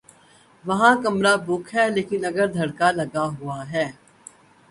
وہاں 0.65 0.93
کمرہ 1.03 1.33
بک 1.47 1.65
ہے 1.75 1.85
لیکن 1.95 2.19
اگر 2.29 2.47
دھڑکا 2.57 2.89
لگا 2.99 3.25
ہوا 3.37 3.59
ہے۔ 3.71 3.85